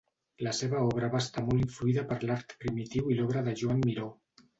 La 0.45 0.51
seva 0.59 0.77
obra 0.85 1.09
va 1.15 1.19
estar 1.25 1.43
molt 1.49 1.65
influïda 1.65 2.05
per 2.13 2.17
l'art 2.23 2.55
primitiu 2.65 3.13
i 3.13 3.19
l'obra 3.19 3.45
de 3.49 3.55
Joan 3.61 3.85
Miró. 3.85 4.09